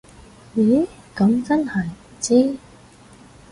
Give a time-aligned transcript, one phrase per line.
[0.55, 2.57] 咦噉真係唔知